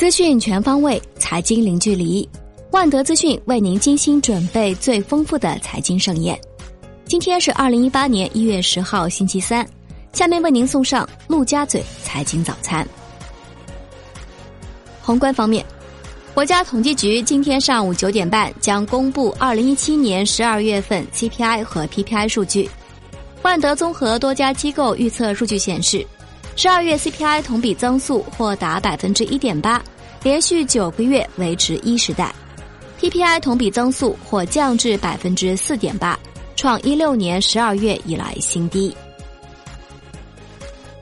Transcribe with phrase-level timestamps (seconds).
[0.00, 2.26] 资讯全方位，财经零距离。
[2.70, 6.40] 万德资讯为您精心准备最丰富的财经盛宴。
[7.04, 9.68] 今天是二零一八年一月十号，星期三。
[10.14, 12.88] 下面为您送上陆家嘴财经早餐。
[15.02, 15.62] 宏观方面，
[16.32, 22.66] 国家统计局今天上午九点半将公布二零一七年十二月份 CPI 和 PPI 数据。
[23.42, 26.06] 万德综合多家机构预测数据显示。
[26.56, 29.82] 十二月 CPI 同比增速或达百分之一点八，
[30.22, 32.34] 连续九个月维持一时代
[33.00, 36.18] ；PPI 同比增速或降至百分之四点八，
[36.56, 38.94] 创一六年十二月以来新低。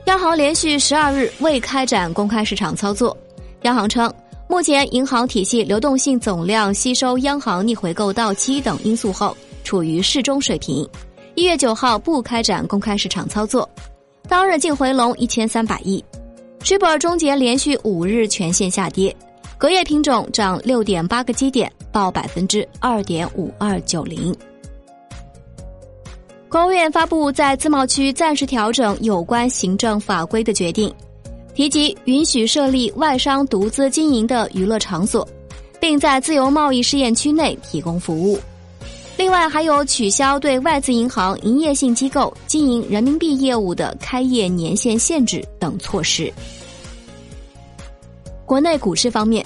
[0.05, 3.15] 央行连续十二日未开展公开市场操作。
[3.63, 4.11] 央行称，
[4.47, 10.87] 目前银行体系流动性总量吸收央行逆回购到期等因素后处于适中水平。
[11.35, 13.69] 一月九号不开展公开市场操作。
[14.29, 16.03] 当日净回笼一千三百亿，
[16.61, 19.15] 水本终结连续五日全线下跌，
[19.57, 24.35] 隔夜品种涨六点八个基点，报百分之二点五二九零。
[26.47, 30.93] 国务院发布在自贸区暂时调整有关行政法规的决定，
[31.55, 35.27] 提及允许设立外商独资经营的娱乐场所，
[35.79, 38.39] 并在自由贸易试验区内提供服务。
[39.19, 46.33] 另外，还有取消对外资银行营业性机构经营人民币业务的开业年限限制等措施。
[48.45, 49.45] 国内股市方面，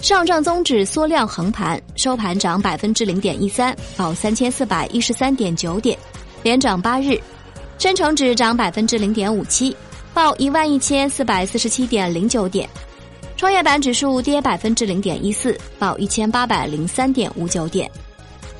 [0.00, 5.98] 上证综指缩量横盘，收盘涨百分之零点一三，报三千四百一十三点九点，
[6.42, 7.20] 连涨八日；
[7.78, 9.76] 深成指涨百分之零点五七，
[10.14, 12.66] 报一万一千四百四十七点零九点；
[13.36, 17.86] 创业板指数跌百分之零点一四，报一千八百零三点五九点。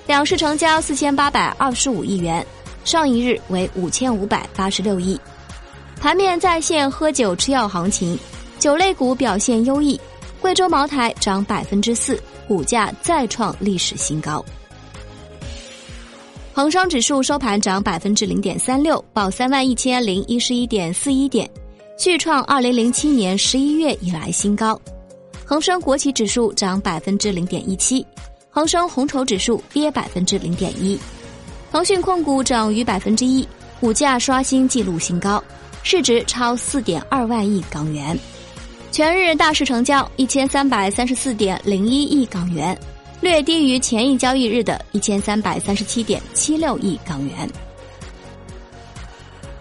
[0.06, 2.47] 两市成交四千八百二十五亿元，
[2.84, 5.19] 上一日为五千五百八十六亿。
[5.98, 8.19] 盘面再现喝酒吃药行情，
[8.58, 9.98] 酒类股表现优异，
[10.42, 14.44] 贵州茅台涨百分之四，股价再创历史新高。
[16.53, 21.48] 恒生指数收盘涨百分之零点三六，报三万一千零一十一点四一点，
[21.97, 24.78] 续创二零零七年十一月以来新高。
[25.47, 28.06] 恒生国企指数涨百分之零点一七。
[28.54, 30.97] 恒生红筹指数跌百分之零点一，
[31.72, 33.47] 腾讯控股涨逾百分之一，
[33.81, 35.42] 股价刷新纪录新高，
[35.82, 38.16] 市值超四点二万亿港元，
[38.93, 42.78] 全日大市成交一千三百三十四点零一亿港元，
[43.20, 47.50] 略低于前一交易日的一千三百三十七点七六亿港元。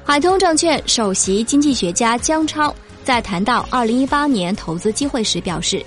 [0.04, 2.72] 海通证券首席经济学家姜超
[3.04, 5.84] 在谈到二零一八年投资机会时表示，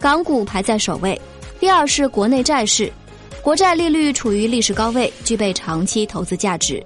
[0.00, 1.20] 港股排在首位。
[1.60, 2.90] 第二是国内债市，
[3.42, 6.82] 国债利率处于历史高位，具备长期投资价值。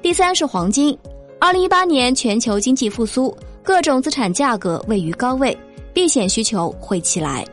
[0.00, 0.96] 第三是黄金，
[1.40, 5.56] 二零一八年全球经济复苏，各种资产价格位于高位，
[5.92, 7.44] 避险需求会起来。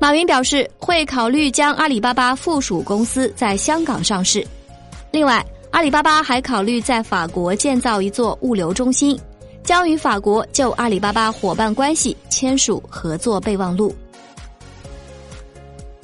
[0.00, 4.46] 马云表示会考虑将阿里巴巴附属公司在香港上市。
[5.10, 9.18] 另外，阿里巴巴还考虑在法国建造一座物流中心，
[9.64, 13.92] 将与法国就阿里巴巴伙伴关系签署合作备忘录。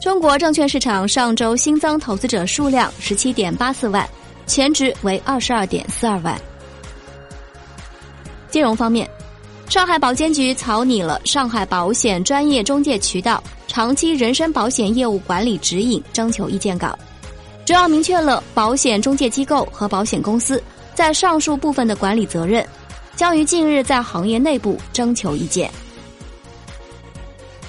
[0.00, 4.08] 中国证券市场上周新增投资者数量十七点八四万，
[4.46, 6.40] 前值为二十二点四二万。
[8.50, 9.08] 金融方面，
[9.68, 16.98] 上海保监局草拟了《上海保险专业中介渠道长期人身保险业务管理指引》征求意见稿，
[17.66, 20.60] 主要明确了保险中介机构和保险公司
[20.94, 22.66] 在上述部分的管理责任，
[23.16, 25.70] 将于近日在行业内部征求意见。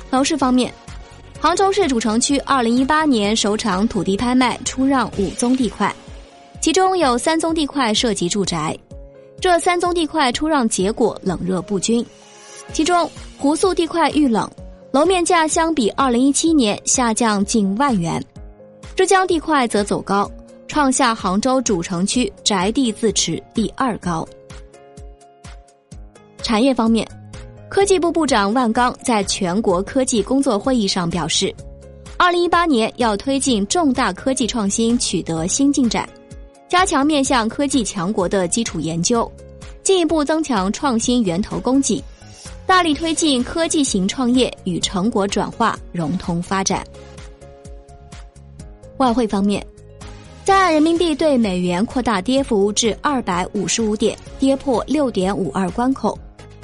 [0.09, 0.74] 楼市方面。
[1.40, 5.91] 杭州市主城区二零一八年首场土地拍卖出让五宗地块，
[6.62, 8.78] 其中有三宗地块涉及住宅。
[9.40, 12.06] 这三宗地块出让结果冷热不均，
[12.73, 13.09] 其中
[13.40, 14.47] 湖宿地块遇冷，
[14.91, 18.22] 楼面价相比二零一七年下降近万元；
[18.96, 20.29] 浙江地块则走高，
[20.68, 24.23] 创下杭州主城区宅地自持第二高。
[26.51, 27.07] 产业方面。
[27.69, 31.55] 科技部部长万钢在全国科技工作会议上表示，
[32.17, 36.05] 二零一八年要推进重大科技创新取得新进展，
[36.67, 39.31] 加强面向科技强国的基础研究，
[39.81, 42.03] 进一步增强创新源头供给，
[42.65, 46.85] 大力推进科技型创业与成果转化融通发展。
[48.97, 49.65] 外汇方面，
[50.43, 56.19] 在人民币对美元扩大跌幅至二百五十五点，跌破六点五二关口。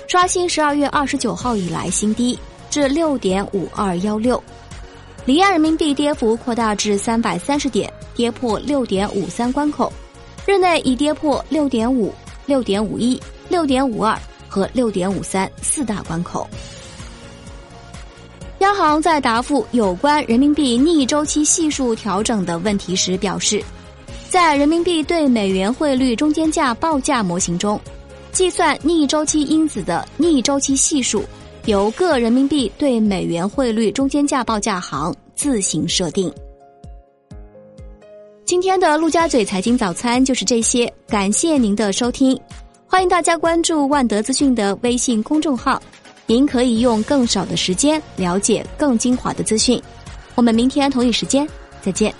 [0.07, 2.39] 刷新十二月二十九号以来新低
[2.69, 4.41] 至六点五二幺六，
[5.25, 9.91] 离岸人民币跌幅扩大至三百三十点，跌破六点五三关口，
[10.45, 12.13] 日内已跌破六点五、
[12.45, 14.17] 六点五一、六点五二
[14.47, 14.67] 和。
[14.73, 16.47] 六点五三四大关口。
[18.59, 23.61] 央行在答复有关人民币逆周期系数调整的问题时表示，
[24.29, 27.79] 在人民币对美元汇率中间价报价模型中，
[28.31, 31.23] 计算逆周期因子的逆周期系数
[31.65, 36.31] 由各人民币对美元汇率中间价报价行自行设定。
[38.45, 42.39] 今天的陆家嘴财经早餐就是这些，感谢您的收听，
[42.87, 45.81] 欢迎大家关注万德资讯的微信公众号。
[46.25, 49.81] 您可以用更少的时间了解更精华的资讯。
[50.35, 51.47] 我们明天同一时间
[51.81, 52.13] 再见。